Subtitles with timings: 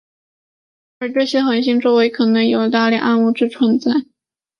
[0.97, 3.91] 而这些恒星周围可能有大量暗物质存在。